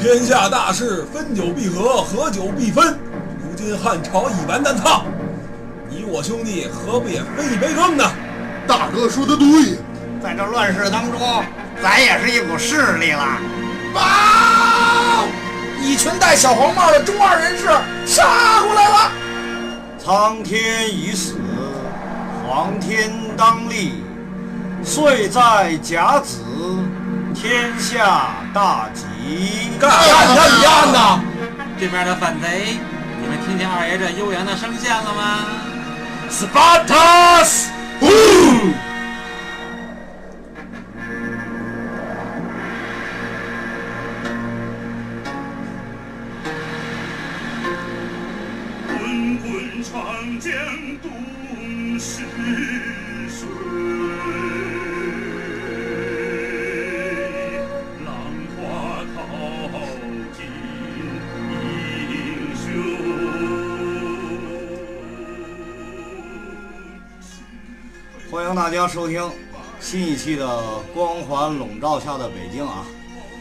[0.00, 2.98] 天下大事，分久必合，合久必分。
[3.44, 5.04] 如今汉朝已完蛋操，
[5.90, 8.10] 你我兄弟何不也分一杯羹呢？
[8.66, 9.76] 大哥说的对，
[10.22, 11.44] 在这乱世当中，
[11.82, 13.22] 咱也是一股势力了。
[13.92, 15.26] 报！
[15.82, 17.66] 一群戴小黄帽的中二人士
[18.06, 19.12] 杀过来了。
[20.02, 21.34] 苍天已死，
[22.48, 24.02] 黄天当立，
[24.82, 26.38] 岁在甲子，
[27.40, 29.06] 天下大吉。
[29.80, 31.20] 干干干干呐！
[31.78, 32.76] 对面的反贼，
[33.18, 35.46] 你们听见二爷这悠扬的声线了吗
[36.30, 37.68] ？Spartus！
[48.86, 50.52] 滚滚长江
[51.02, 51.10] 东
[51.98, 52.22] 逝
[53.30, 53.48] 水，
[68.30, 69.20] 欢迎大家收听
[69.80, 70.46] 新一期的
[70.94, 72.86] 《光环笼罩下的北京》啊！